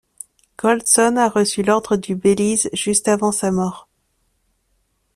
Goldson 0.57 1.15
a 1.17 1.29
reçu 1.29 1.61
l'Ordre 1.61 1.95
du 1.95 2.15
Belize 2.15 2.71
juste 2.73 3.07
avant 3.07 3.31
sa 3.31 3.51
mort. 3.51 3.87